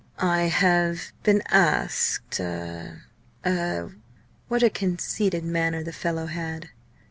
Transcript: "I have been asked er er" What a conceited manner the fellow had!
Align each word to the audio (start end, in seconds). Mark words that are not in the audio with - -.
"I 0.17 0.45
have 0.45 1.13
been 1.21 1.43
asked 1.51 2.39
er 2.39 3.03
er" 3.45 3.95
What 4.47 4.63
a 4.63 4.69
conceited 4.71 5.43
manner 5.43 5.83
the 5.83 5.93
fellow 5.93 6.25
had! 6.25 6.69